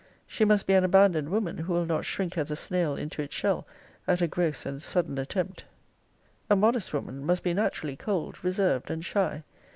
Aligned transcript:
She 0.25 0.45
must 0.45 0.65
be 0.65 0.73
an 0.73 0.83
abandoned 0.83 1.29
woman, 1.29 1.59
who 1.59 1.73
will 1.73 1.85
not 1.85 2.05
shrink 2.05 2.35
as 2.35 2.49
a 2.49 2.55
snail 2.55 2.95
into 2.95 3.21
its 3.21 3.35
shell 3.35 3.67
at 4.07 4.19
a 4.19 4.27
gross 4.27 4.65
and 4.65 4.81
sudden 4.81 5.19
attempt. 5.19 5.65
A 6.49 6.55
modest 6.55 6.91
woman 6.91 7.23
must 7.23 7.43
be 7.43 7.53
naturally 7.53 7.95
cold, 7.97 8.43
reserved, 8.43 8.89
and 8.89 9.05
shy. 9.05 9.43